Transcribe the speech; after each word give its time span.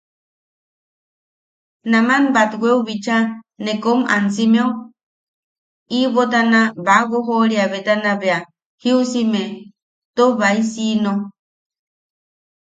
Naman 1.93 2.23
batweu 2.35 2.77
bicha 2.87 3.17
nee 3.63 3.81
kom 3.83 3.99
ansimeo, 4.15 4.69
iʼibotana 5.97 6.59
baʼawojoʼoria 6.85 7.63
betana 7.71 8.11
bea 8.21 8.39
jiusime 8.81 9.43
too 10.15 10.31
baisiino. 10.39 11.13